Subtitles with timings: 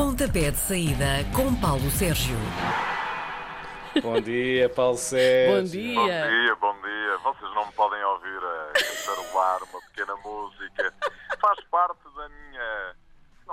[0.00, 1.04] Pontapé de saída
[1.36, 2.34] com Paulo Sérgio.
[4.02, 5.56] Bom dia, Paulo Sérgio.
[5.56, 6.26] Bom Bom dia.
[6.26, 7.18] dia, bom dia.
[7.22, 10.94] Vocês não me podem ouvir a cantarolar uma pequena música.
[11.38, 12.96] Faz parte da minha,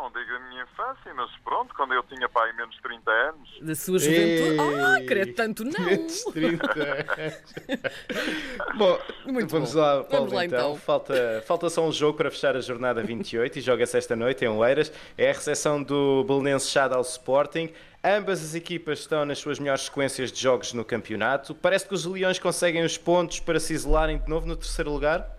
[0.01, 3.49] não digo a minha infância, mas pronto, quando eu tinha pai menos de 30 anos.
[3.61, 4.57] Da sua juventude.
[4.85, 5.85] Ah, Ei, credo tanto não.
[5.85, 6.67] menos 30.
[8.77, 9.79] Bom, Muito vamos bom.
[9.79, 10.59] lá, Paulo, Vamos lá, então.
[10.59, 10.75] então.
[10.77, 14.47] Falta, falta só um jogo para fechar a jornada 28 e joga-se esta noite em
[14.47, 14.91] Oeiras.
[15.17, 17.71] É a recepção do Belenenses Chad ao Sporting.
[18.03, 21.53] Ambas as equipas estão nas suas melhores sequências de jogos no campeonato.
[21.55, 25.36] Parece que os Leões conseguem os pontos para se isolarem de novo no terceiro lugar.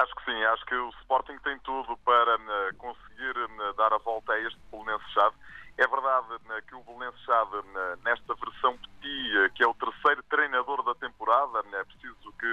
[0.00, 3.98] Acho que sim, acho que o Sporting tem tudo para né, conseguir né, dar a
[3.98, 5.36] volta a este Belenenses Chade.
[5.76, 9.74] É verdade né, que o Belenenses Chade, né, nesta versão Petit, eh, que é o
[9.74, 12.46] terceiro treinador da temporada, é preciso que.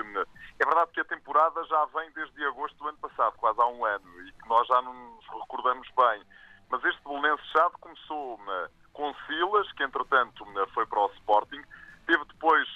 [0.60, 3.86] é verdade que a temporada já vem desde agosto do ano passado, quase há um
[3.86, 6.24] ano, e que nós já não nos recordamos bem.
[6.70, 8.40] Mas este Belenenses Chade começou
[8.94, 11.62] com Silas, que entretanto foi para o Sporting,
[12.06, 12.68] teve depois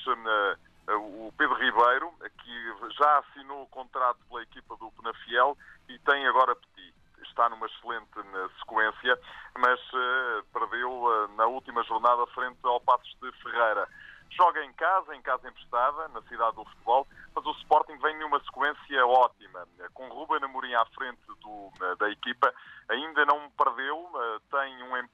[0.88, 5.58] o Pedro Ribeiro, que já assinou o contrato pela equipa do Penafiel
[5.90, 6.94] e tem agora Petit.
[7.24, 9.20] Está numa excelente né, sequência,
[9.58, 13.88] mas eh, perdeu eh, na última jornada frente ao Passos de Ferreira.
[14.30, 18.40] Joga em casa, em casa emprestada, na cidade do futebol, mas o Sporting vem numa
[18.44, 22.54] sequência ótima, com Ruben Amorim à frente do, da equipa,
[22.90, 24.40] ainda não perdeu, eh,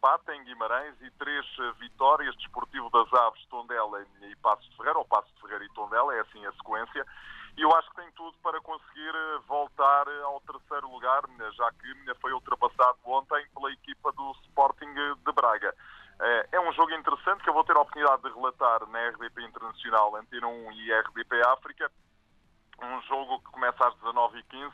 [0.09, 4.97] empate em Guimarães e três eh, vitórias, Desportivo das Aves, Tondela e Passos de Ferreira,
[4.97, 7.05] ou Passos de Ferreira e Tondela, é assim a sequência,
[7.55, 11.51] e eu acho que tem tudo para conseguir eh, voltar eh, ao terceiro lugar, né,
[11.51, 15.73] já que né, foi ultrapassado ontem pela equipa do Sporting de Braga.
[16.51, 20.17] É um jogo interessante que eu vou ter a oportunidade de relatar na RDP Internacional,
[20.17, 21.89] Antena 1 e RDP África.
[22.81, 24.69] Um jogo que começa às 19h15.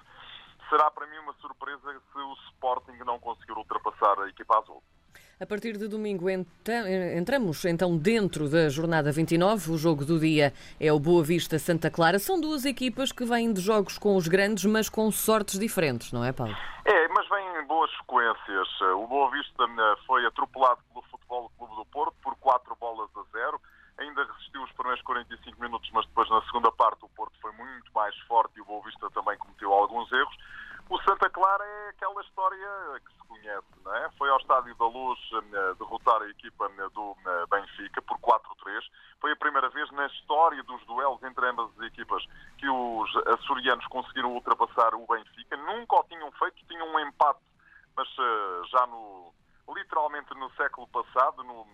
[0.70, 4.82] Será para mim uma surpresa se o Sporting não conseguir ultrapassar a equipa azul.
[5.38, 9.72] A partir de domingo entra- entramos então dentro da jornada 29.
[9.72, 12.20] O jogo do dia é o Boa Vista Santa Clara.
[12.20, 16.24] São duas equipas que vêm de jogos com os grandes, mas com sortes diferentes, não
[16.24, 16.56] é, Paulo?
[16.86, 18.82] É, mas em boas sequências.
[18.96, 23.24] O Boa Vista eh, foi atropelado pelo Futebol Clube do Porto por 4 bolas a
[23.38, 23.60] 0.
[23.98, 27.92] Ainda resistiu os primeiros 45 minutos, mas depois na segunda parte o Porto foi muito
[27.94, 30.36] mais forte e o Boa Vista também cometeu alguns erros.
[30.90, 32.68] O Santa Clara é aquela história
[33.04, 34.10] que se conhece, não é?
[34.18, 38.84] Foi ao Estádio da Luz eh, derrotar a equipa eh, do eh, Benfica por 4-3.
[39.20, 42.24] Foi a primeira vez na história dos duelos entre ambas as equipas
[42.60, 45.58] que os açorianos conseguiram ultrapassar o Benfica.
[45.58, 47.42] Nunca o tinham feito, tinham um empate,
[47.96, 49.34] mas eh, já no
[49.68, 51.66] literalmente no século passado, no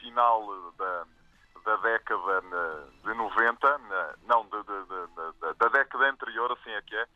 [0.00, 1.04] final da,
[1.64, 2.42] da década
[3.02, 7.06] de 90, eh, não, da década anterior, assim é que é,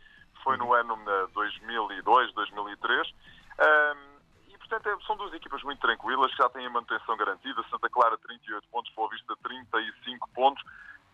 [0.48, 3.12] foi no ano eh, 2002, 2003.
[3.58, 7.62] Ahm, e, portanto, é- são duas equipas muito tranquilas, que já têm a manutenção garantida.
[7.68, 10.64] Santa Clara, 38 pontos, Boa Vista, 35 pontos.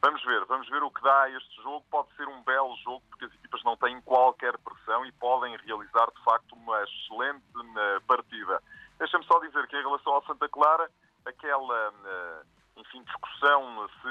[0.01, 1.85] Vamos ver, vamos ver o que dá este jogo.
[1.91, 6.07] Pode ser um belo jogo, porque as equipas não têm qualquer pressão e podem realizar,
[6.17, 7.43] de facto, uma excelente
[7.77, 8.63] eh, partida.
[9.01, 10.89] Deixa-me só dizer que, em relação ao Santa Clara,
[11.27, 12.43] aquela eh,
[12.77, 14.09] enfim, discussão se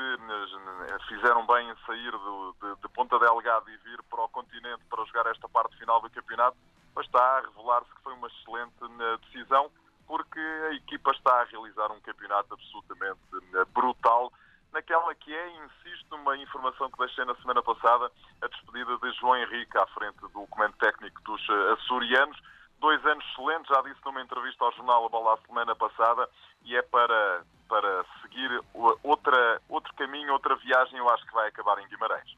[0.94, 4.84] eh, fizeram bem em sair do- de, de Ponta Delgada e vir para o continente
[4.90, 6.58] para jogar esta parte final do campeonato,
[6.96, 9.70] mas está a revelar-se que foi uma excelente eh, decisão,
[10.08, 13.20] porque a equipa está a realizar um campeonato absolutamente
[13.54, 14.32] eh, brutal.
[14.72, 19.36] Naquela que é, insisto, numa informação que deixei na semana passada, a despedida de João
[19.38, 22.38] Henrique à frente do comando técnico dos açorianos.
[22.84, 26.28] Dois anos excelentes, já disse numa entrevista ao jornal A Bola a semana passada,
[26.66, 31.48] e é para, para seguir o- outra, outro caminho, outra viagem, eu acho que vai
[31.48, 32.36] acabar em Guimarães.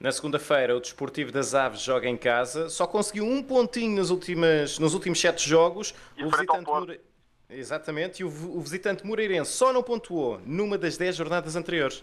[0.00, 2.68] Na segunda-feira, o Desportivo das Aves joga em casa.
[2.68, 5.94] Só conseguiu um pontinho nas últimas, nos últimos sete jogos.
[6.16, 6.64] E ao Porto.
[6.66, 7.00] Moure-
[7.48, 8.22] Exatamente.
[8.22, 12.02] E o, o visitante Moreirense só não pontuou numa das dez jornadas anteriores.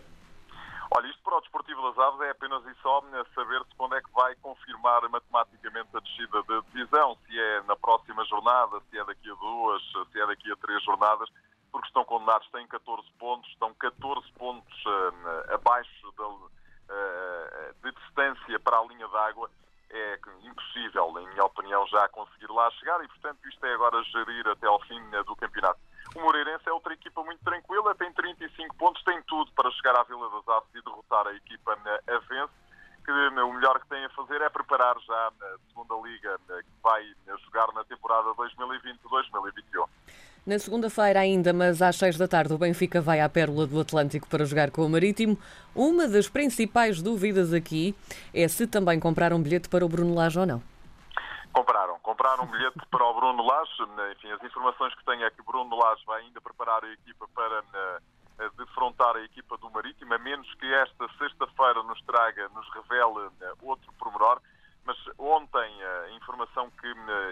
[0.94, 3.02] Olha, isto para o Desportivo das Aves é apenas e só
[3.34, 8.26] saber-se quando é que vai confirmar matematicamente a descida de divisão, se é na próxima
[8.26, 9.82] jornada, se é daqui a duas,
[10.12, 11.30] se é daqui a três jornadas,
[11.72, 16.14] porque estão condenados, têm 14 pontos, estão 14 pontos eh, abaixo
[16.90, 19.50] eh, de distância para a linha d'água.
[19.90, 24.48] É impossível, em minha opinião, já conseguir lá chegar e, portanto, isto é agora gerir
[24.48, 25.80] até ao fim né, do campeonato.
[26.16, 30.04] O Moreirense é outra equipa muito tranquila, tem 35 pontos, tem tudo para chegar à
[30.04, 32.54] Vila das Aves e derrotar a equipa na Avense,
[33.04, 37.04] que o melhor que tem a fazer é preparar já a segunda liga que vai
[37.44, 39.88] jogar na temporada 2020-2021.
[40.46, 44.28] Na segunda-feira ainda, mas às seis da tarde, o Benfica vai à Pérola do Atlântico
[44.28, 45.38] para jogar com o Marítimo.
[45.76, 47.96] Uma das principais dúvidas aqui
[48.34, 50.62] é se também compraram bilhete para o Bruno Lage ou não.
[51.54, 53.72] Compraram, compraram comprar um bilhete para o Bruno Lage.
[54.12, 57.28] Enfim, as informações que tenho é que o Bruno Lage vai ainda preparar a equipa
[57.34, 57.64] para
[58.58, 63.30] defrontar a equipa do Marítimo, a menos que esta sexta-feira nos traga, nos revele
[63.62, 64.42] outro pormenor.
[64.84, 66.88] Mas ontem a informação que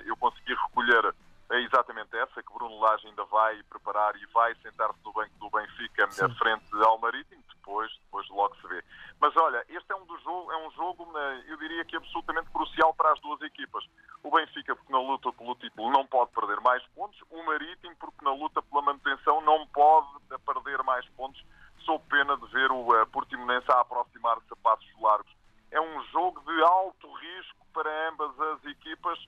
[0.06, 1.14] eu consegui recolher
[1.52, 5.50] é exatamente essa, que Bruno Lage ainda vai preparar e vai sentar-se no banco do
[5.50, 6.30] Benfica Sim.
[6.36, 8.84] frente ao Marítimo, depois, depois logo se vê.
[9.20, 11.12] Mas olha, este é um, do jogo, é um jogo,
[11.48, 13.84] eu diria que absolutamente crucial para as duas equipas.
[14.24, 18.24] O Benfica, porque na luta pelo título não pode perder mais pontos, o Marítimo, porque
[18.24, 20.08] na luta pela manutenção não pode
[20.46, 21.44] perder mais pontos,
[21.80, 25.32] sob pena de ver o uh, Portimonense a aproximar-se a passos largos.
[25.72, 29.20] É um jogo de alto risco para ambas as equipas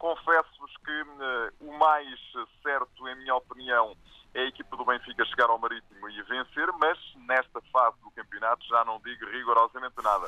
[0.00, 2.18] Confesso-vos que uh, o mais
[2.62, 3.94] certo, em minha opinião,
[4.32, 8.66] é a equipa do Benfica chegar ao Marítimo e vencer, mas nesta fase do campeonato
[8.66, 10.26] já não digo rigorosamente nada.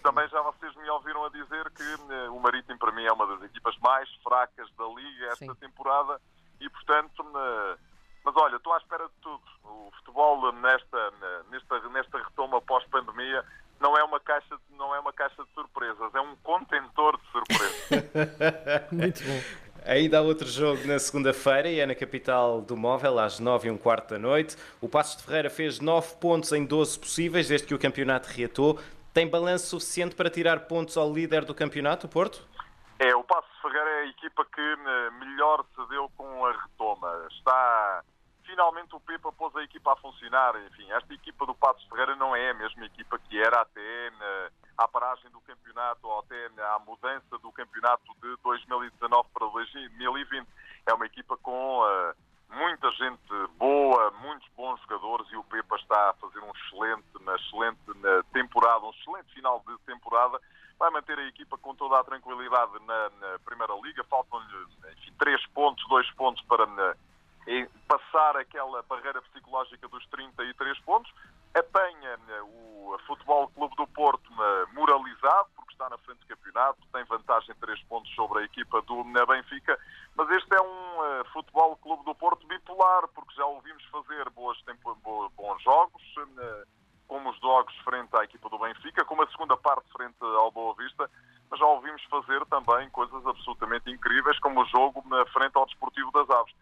[0.00, 3.26] Também já vocês me ouviram a dizer que uh, o Marítimo, para mim, é uma
[3.26, 5.54] das equipas mais fracas da Liga esta Sim.
[5.56, 6.20] temporada
[6.60, 7.76] e, portanto, uh,
[8.24, 9.42] mas olha, estou à espera de tudo.
[9.64, 11.12] O futebol nesta,
[11.50, 13.44] nesta, nesta retoma pós-pandemia
[13.80, 18.92] não é uma caixa não é uma caixa de surpresas, é um contentor de surpresas.
[18.92, 19.70] Muito bom.
[19.86, 23.70] Ainda há outro jogo na segunda-feira e é na capital do móvel, às 9 e
[23.70, 24.56] um quarto da noite.
[24.80, 28.78] O Passos de Ferreira fez 9 pontos em 12 possíveis desde que o campeonato reatou.
[29.14, 32.46] Tem balanço suficiente para tirar pontos ao líder do campeonato, o Porto?
[32.98, 36.52] É, o Passos de Ferreira é a equipa que eh, melhor se deu com a
[36.52, 37.26] retoma.
[37.30, 38.04] Está
[38.50, 40.56] finalmente o Pepa pôs a equipa a funcionar.
[40.66, 44.50] Enfim, esta equipa do Passos Ferreira não é a mesma equipa que era até na,
[44.78, 50.48] à paragem do campeonato ou até à mudança do campeonato de 2019 para 2020.
[50.86, 52.14] É uma equipa com uh,
[52.56, 57.36] muita gente boa, muitos bons jogadores e o Pepa está a fazer um excelente, uma
[57.36, 57.78] excelente
[58.32, 60.40] temporada, um excelente final de temporada.
[60.76, 64.02] Vai manter a equipa com toda a tranquilidade na, na Primeira Liga.
[64.04, 64.66] Faltam-lhe
[65.18, 66.96] três pontos, dois pontos para na,
[67.88, 71.12] passar aquela barreira psicológica dos 33 pontos,
[71.54, 76.78] apanha né, o Futebol Clube do Porto né, moralizado, porque está na frente do campeonato,
[76.92, 79.78] tem vantagem de 3 pontos sobre a equipa do Benfica,
[80.14, 84.58] mas este é um uh, Futebol Clube do Porto bipolar, porque já ouvimos fazer boas
[85.36, 86.66] bons jogos, uh,
[87.08, 90.74] como os jogos frente à equipa do Benfica, como a segunda parte frente ao Boa
[90.74, 91.10] Vista,
[91.50, 96.12] mas já ouvimos fazer também coisas absolutamente incríveis, como o jogo na frente ao Desportivo
[96.12, 96.54] das Aves.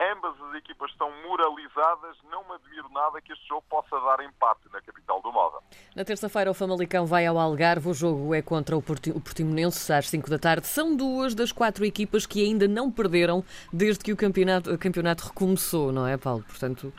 [0.00, 2.16] Ambas as equipas estão moralizadas.
[2.30, 5.58] Não me admiro nada que este jogo possa dar empate na capital do Moda.
[5.94, 7.88] Na terça-feira, o Famalicão vai ao Algarve.
[7.88, 10.66] O jogo é contra o Portimonense às 5 da tarde.
[10.66, 15.24] São duas das quatro equipas que ainda não perderam desde que o campeonato, o campeonato
[15.28, 16.42] recomeçou, não é, Paulo?
[16.42, 16.92] Portanto.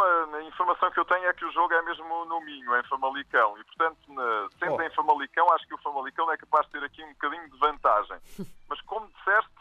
[0.00, 3.58] A informação que eu tenho é que o jogo é mesmo no Minho, em Famalicão.
[3.58, 3.98] E, portanto,
[4.58, 4.82] sendo oh.
[4.82, 8.16] em Famalicão, acho que o Famalicão é capaz de ter aqui um bocadinho de vantagem.
[8.68, 9.52] Mas, como disseste,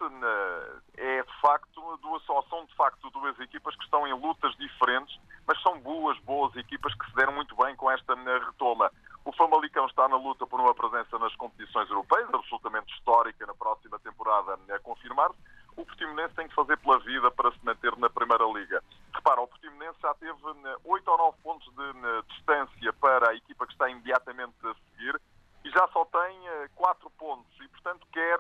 [0.98, 5.62] é de facto, duas, são de facto duas equipas que estão em lutas diferentes, mas
[5.62, 8.92] são boas, boas equipas que se deram muito bem com esta retoma.
[9.24, 14.00] O Famalicão está na luta por uma presença nas competições europeias, absolutamente histórica na próxima
[14.00, 15.38] temporada a confirmar-se.
[15.78, 18.84] O Portimonense tem que fazer pela vida para se manter na Primeira Liga.
[19.14, 20.40] Repara, o Portimonense já teve
[20.84, 25.22] 8 ou 9 pontos de distância para a equipa que está imediatamente a seguir
[25.64, 26.40] e já só tem
[26.76, 28.38] 4 pontos e, portanto, quer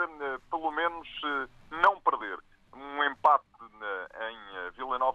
[0.49, 1.07] pelo menos
[1.69, 2.39] não perder.
[2.73, 3.45] Um empate
[4.29, 4.71] em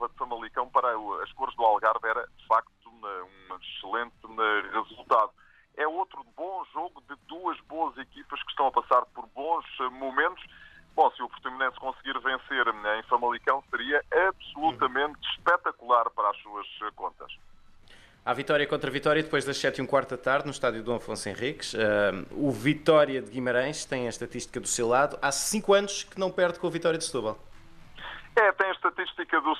[0.08, 0.88] De Famalicão para
[1.22, 4.14] as cores do Algarve era, de facto, um excelente
[4.72, 5.30] resultado.
[5.76, 10.42] É outro bom jogo de duas boas equipas que estão a passar por bons momentos
[10.96, 12.66] Bom, se o Portimonense conseguir vencer
[12.98, 17.30] em Famalicão, seria absolutamente espetacular para as suas contas.
[18.24, 20.82] A vitória contra a Vitória depois das 7 e um quarto da tarde no estádio
[20.82, 21.74] do Afonso Henriques.
[21.74, 25.18] Uh, o Vitória de Guimarães tem a estatística do seu lado.
[25.20, 27.38] Há 5 anos que não perde com a Vitória de Setúbal.
[28.34, 29.54] É, tem a estatística do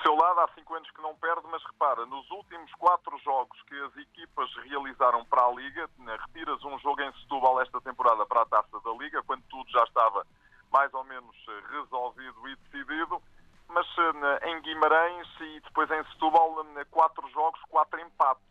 [0.67, 5.25] 5 anos que não perde, mas repara, nos últimos 4 jogos que as equipas realizaram
[5.25, 5.89] para a Liga,
[6.27, 9.85] retiras um jogo em Setúbal esta temporada para a Taça da Liga, quando tudo já
[9.85, 10.27] estava
[10.73, 13.23] mais ou menos eh, resolvido e decidido,
[13.69, 18.45] mas eh, em Guimarães e depois em Setúbal, eh, quatro jogos, quatro empates.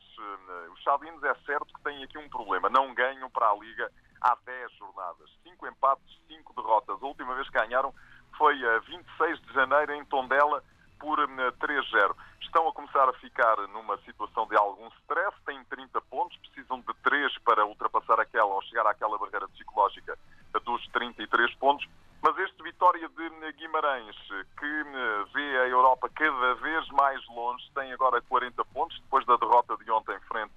[0.72, 3.92] Os Chadinos é certo que têm aqui um problema, não ganham para a Liga
[4.22, 5.30] há 10 jornadas.
[5.44, 6.98] Cinco empates, cinco derrotas.
[7.04, 7.94] A última vez que ganharam
[8.38, 10.64] foi a 26 de janeiro em Tondela
[11.00, 12.16] por 3-0.
[12.42, 16.94] Estão a começar a ficar numa situação de algum stress, têm 30 pontos, precisam de
[17.04, 20.18] 3 para ultrapassar aquela ou chegar àquela barreira psicológica
[20.64, 21.88] dos 33 pontos.
[22.22, 24.16] Mas este Vitória de Guimarães,
[24.58, 29.36] que eh, vê a Europa cada vez mais longe, tem agora 40 pontos, depois da
[29.38, 30.54] derrota de ontem frente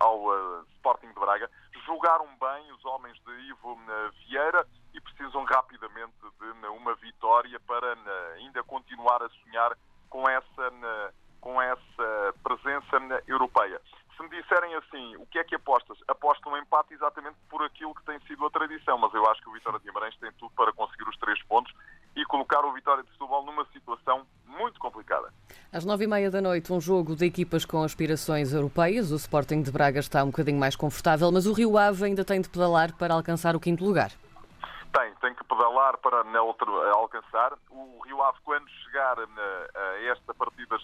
[0.00, 1.50] ao uh, Sporting de Braga.
[1.84, 7.96] Jogaram bem os homens de Ivo uh, Vieira, e precisam rapidamente de uma vitória para
[8.36, 9.76] ainda continuar a sonhar
[10.08, 12.34] com essa, com essa
[12.92, 13.80] presença europeia.
[14.16, 15.98] Se me disserem assim, o que é que apostas?
[16.06, 19.48] Aposto um empate exatamente por aquilo que tem sido a tradição, mas eu acho que
[19.48, 21.72] o Vitória de Guimarães tem tudo para conseguir os três pontos
[22.14, 25.32] e colocar o Vitória de Setúbal numa situação muito complicada.
[25.72, 29.10] Às nove e meia da noite, um jogo de equipas com aspirações europeias.
[29.10, 32.40] O Sporting de Braga está um bocadinho mais confortável, mas o Rio Ave ainda tem
[32.40, 34.10] de pedalar para alcançar o quinto lugar.
[34.92, 36.18] Tem, tem que pedalar para
[36.92, 37.54] alcançar.
[37.70, 40.76] O Rio Ave, quando chegar a esta partida,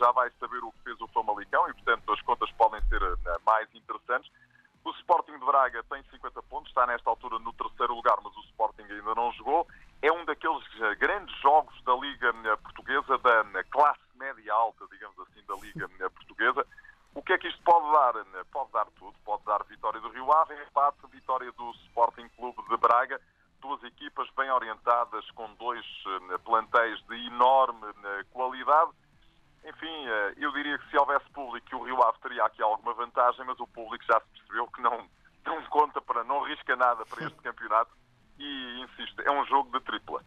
[0.59, 3.01] saber o que fez o Famalicão e, portanto, as contas podem ser
[3.47, 4.31] mais interessantes.
[4.85, 8.41] O Sporting de Braga tem 50 pontos, está nesta altura no terceiro lugar, mas o
[8.41, 9.67] Sporting ainda não jogou.
[10.01, 10.65] É um daqueles
[10.99, 16.67] grandes jogos da Liga Portuguesa, da classe média alta, digamos assim, da Liga Portuguesa.
[17.15, 18.45] O que é que isto pode dar?
[18.47, 19.15] Pode dar tudo.
[19.25, 23.21] Pode dar vitória do Rio Ave, empate, vitória do Sporting Clube de Braga.
[23.61, 25.85] Duas equipas bem orientadas, com dois
[26.45, 27.93] plantéis de enorme
[28.33, 28.93] qualidade.
[29.65, 33.59] Enfim, eu diria que se houvesse público, o Rio Ave teria aqui alguma vantagem, mas
[33.61, 35.05] o público já se percebeu que não,
[35.45, 37.91] não conta para, não risca nada para este campeonato
[38.39, 40.23] e, insisto, é um jogo de tripla.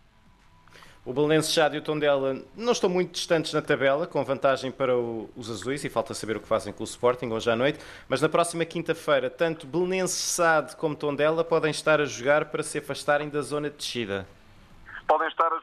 [1.04, 4.96] O Belenenses Chade e o Tondela não estão muito distantes na tabela, com vantagem para
[4.96, 7.80] o, os azuis, e falta saber o que fazem com o Sporting hoje à noite.
[8.08, 12.78] Mas na próxima quinta-feira, tanto Belenenses Chade como Tondela podem estar a jogar para se
[12.78, 14.28] afastarem da zona de descida.
[15.08, 15.61] Podem estar a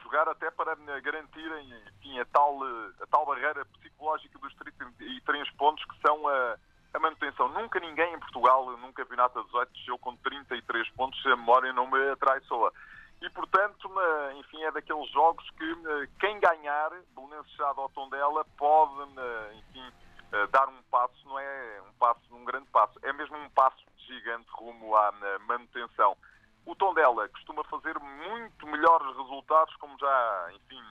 [0.75, 2.59] para garantirem enfim, a, tal,
[3.01, 6.57] a tal barreira psicológica dos 33 pontos que são a,
[6.93, 7.49] a manutenção.
[7.49, 11.73] Nunca ninguém em Portugal, num campeonato a 18, desceu com 33 pontos, se a memória
[11.73, 12.73] não me atraiçoa.
[13.21, 13.91] E, portanto,
[14.37, 15.75] enfim, é daqueles jogos que
[16.19, 18.93] quem ganhar, Belenenses Chade ou Tondela, pode,
[19.57, 19.91] enfim,
[20.51, 24.47] dar um passo, não é um passo, um grande passo, é mesmo um passo gigante
[24.51, 25.11] rumo à
[25.47, 26.15] manutenção.
[26.65, 30.81] O Tondela costuma fazer muito melhores resultados, como já, enfim,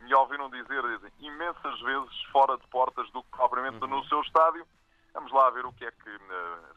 [0.00, 0.82] me ouviram dizer
[1.18, 3.88] imensas vezes fora de portas do que propriamente uhum.
[3.88, 4.66] no seu estádio.
[5.12, 6.10] Vamos lá ver o que é que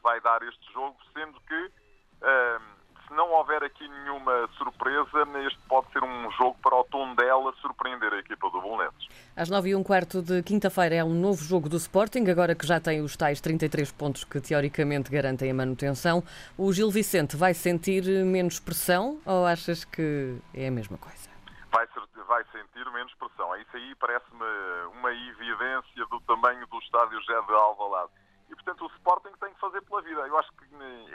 [0.02, 5.90] vai dar este jogo, sendo que uh, se não houver aqui nenhuma surpresa, este pode
[5.92, 9.08] ser um jogo para o Tondela surpreender a equipa do Bolonenses.
[9.34, 12.66] Às 9 e um quarto de quinta-feira é um novo jogo do Sporting, agora que
[12.66, 16.22] já tem os tais 33 pontos que teoricamente garantem a manutenção.
[16.56, 21.28] O Gil Vicente vai sentir menos pressão ou achas que é a mesma coisa?
[21.72, 21.88] Vai,
[22.26, 23.56] vai sentir menos pressão.
[23.56, 24.44] Isso aí parece-me
[24.98, 28.10] uma evidência do tamanho do estádio José de Alvalade
[28.50, 30.20] e, portanto, o Sporting tem que fazer pela vida.
[30.26, 30.64] Eu acho que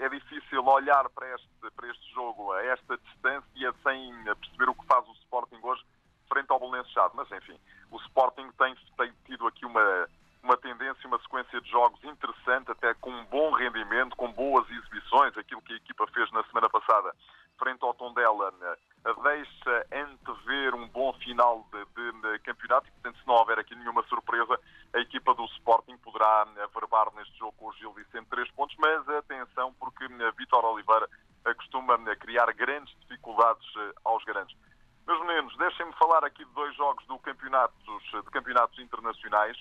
[0.03, 4.85] é difícil olhar para este, para este jogo a esta distância sem perceber o que
[4.85, 5.83] faz o Sporting hoje
[6.29, 7.13] frente ao Belenenses Chade.
[7.15, 7.59] Mas, enfim,
[7.91, 10.07] o Sporting tem, tem tido aqui uma,
[10.43, 15.35] uma tendência, uma sequência de jogos interessante, até com um bom rendimento, com boas exibições,
[15.35, 17.15] aquilo que a equipa fez na semana passada
[17.57, 18.51] frente ao Tondela
[19.23, 23.75] deixa antever um bom final de, de, de, campeonato e, portanto, se não houver aqui
[23.75, 24.59] nenhuma surpresa,
[24.93, 29.09] a equipa do Sporting poderá averbar neste jogo com o Gil Vicente três pontos, mas
[29.09, 31.09] atenção porque Vitor Oliveira
[31.57, 34.55] costuma criar grandes dificuldades eh, aos grandes.
[35.05, 39.57] Meus meninos, deixem-me falar aqui de dois jogos do campeonatos, de campeonatos internacionais.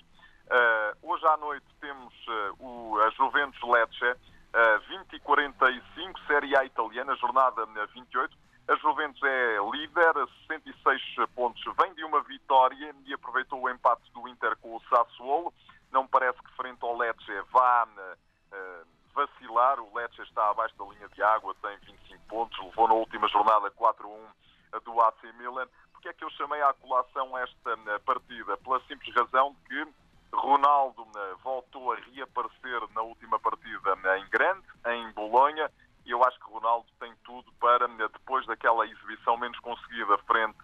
[0.46, 6.56] Uh, hoje à noite temos uh, o, a Juventus Lecce, uh, 20 e 45, Série
[6.56, 8.36] A italiana, jornada 28.
[8.68, 10.14] A Juventus é líder,
[10.46, 15.52] 66 pontos, vem de uma vitória e aproveitou o empate do Inter com o Sassuolo.
[15.92, 19.78] Não parece que frente ao Lecce vá uh, vacilar.
[19.78, 23.70] O Lecce está abaixo da linha de água, tem 25 pontos, levou na última jornada
[23.70, 25.68] 4-1 do AC Milan.
[25.92, 28.56] Porque é que eu chamei à colação esta partida?
[28.56, 29.92] Pela simples razão de que
[30.34, 31.06] Ronaldo
[31.44, 35.70] voltou a reaparecer na última partida em Grande, em Bolonha,
[36.04, 40.58] e eu acho que Ronaldo tem tudo para, depois daquela exibição menos conseguida frente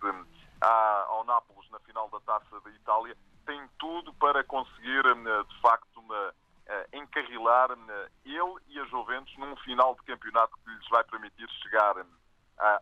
[0.60, 3.16] ao Nápoles na final da Taça da Itália,
[3.48, 6.04] tem tudo para conseguir, de facto,
[6.66, 7.70] eh, encarrilar
[8.22, 11.96] ele e a Juventus num final de campeonato que lhes vai permitir chegar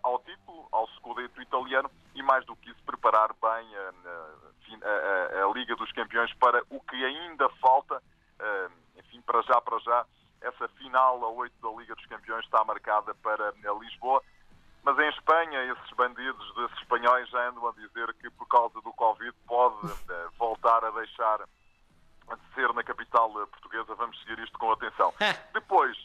[0.03, 5.53] ao título, ao Scudetto italiano e, mais do que isso, preparar bem a, a, a,
[5.53, 8.03] Liga dos Campeões para o que ainda falta,
[8.41, 10.05] eh, enfim, para já, para já,
[10.41, 14.21] essa final a 8 da Liga dos Campeões está marcada para Lisboa.
[14.83, 18.93] Mas em Espanha, esses bandidos desses espanhóis já andam a dizer que por causa do
[18.93, 19.87] Covid pode
[20.67, 23.95] voltar a deixar de ser na capital portuguesa.
[23.95, 25.15] Vamos seguir isto com atenção.
[25.55, 25.97] Depois,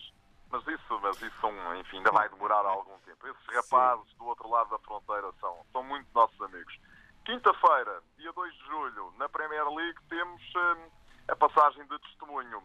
[0.51, 1.47] mas isso, mas isso
[1.79, 3.27] enfim, ainda vai demorar algum tempo.
[3.27, 4.17] Esses rapazes Sim.
[4.19, 6.77] do outro lado da fronteira são, são muito nossos amigos.
[7.25, 10.91] Quinta-feira, dia 2 de julho, na Premier League, temos uh,
[11.27, 12.61] a passagem de testemunho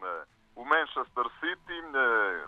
[0.57, 1.83] o Manchester City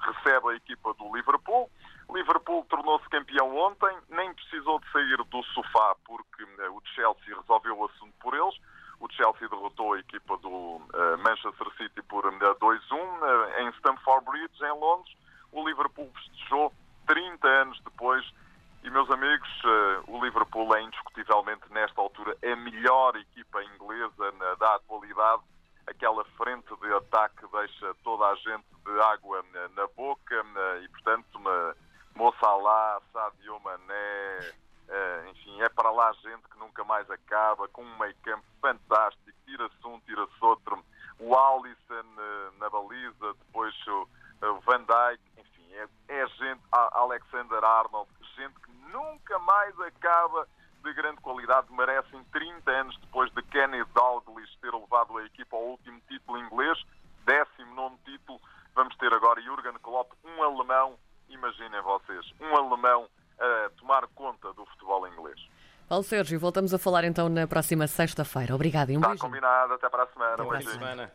[0.00, 1.70] recebe a equipa do Liverpool.
[2.10, 7.84] Liverpool tornou-se campeão ontem, nem precisou de sair do sofá porque o Chelsea resolveu o
[7.84, 8.54] assunto por eles.
[9.00, 10.80] O Chelsea derrotou a equipa do
[11.24, 15.14] Manchester City por 2-1 em Stamford Bridge, em Londres.
[15.52, 16.72] O Liverpool festejou
[17.06, 18.24] 30 anos depois
[18.82, 24.74] e, meus amigos, eh, o Liverpool é indiscutivelmente, nesta altura, a melhor equipa inglesa da
[24.76, 25.42] atualidade.
[25.86, 30.44] Aquela frente de ataque deixa toda a gente de água na boca
[30.82, 31.40] e, portanto,
[32.14, 34.52] Mo Salah, Sadio Mané,
[34.88, 39.30] eh, enfim, é para lá gente que nunca mais acaba, com um meio campo fantástico,
[39.44, 40.82] tira-se um, tira-se outro,
[41.18, 44.08] o Alisson eh, na baliza, depois o
[44.64, 50.46] Van Dijk, enfim, é, é gente, Alexander Arnold, gente que nunca mais acaba
[50.82, 55.62] de grande qualidade, merecem 30 anos depois de Kenny Dalglish ter levado a equipa ao
[55.62, 56.78] último título inglês,
[57.26, 58.40] 19 título.
[58.74, 60.96] Vamos ter agora Jurgen Klopp, um alemão,
[61.28, 65.38] imaginem vocês, um alemão a tomar conta do futebol inglês.
[65.98, 68.54] Paulo Sérgio, voltamos a falar então na próxima sexta-feira.
[68.54, 69.20] Obrigado e um Está beijo.
[69.20, 70.34] combinado, até para a semana.
[70.34, 71.12] Até para a semana.